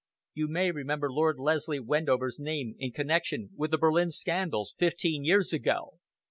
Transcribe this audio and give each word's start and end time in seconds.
You 0.33 0.47
may 0.47 0.71
remember 0.71 1.11
Lord 1.11 1.37
Leslie 1.37 1.79
Wendover's 1.79 2.39
name 2.39 2.73
in 2.79 2.91
connection 2.91 3.51
with 3.55 3.69
the 3.69 3.77
Berlin 3.77 4.09
scandals 4.09 4.73
fifteen 4.79 5.23
years 5.23 5.53
ago. 5.53 5.99